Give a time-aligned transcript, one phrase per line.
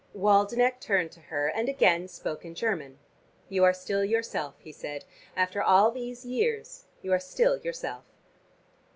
[0.15, 2.97] Waldenech turned to her, and again spoke in German.
[3.49, 5.05] "You are still yourself," he said.
[5.35, 8.05] "After all these years you are still yourself."